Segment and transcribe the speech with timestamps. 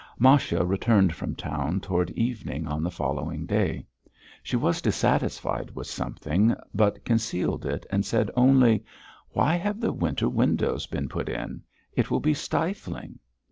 [0.17, 3.85] Masha returned from town toward evening on the following day.
[4.41, 8.83] She was dissatisfied with something, but concealed it and said only:
[9.33, 11.61] "Why have the winter windows been put in?
[11.93, 13.19] It will be stifling."